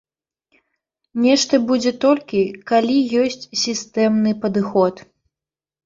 Нешта 1.25 1.59
будзе 1.69 1.91
толькі, 2.07 2.41
калі 2.73 2.97
ёсць 3.27 3.41
сістэмны 3.69 4.31
падыход. 4.43 5.09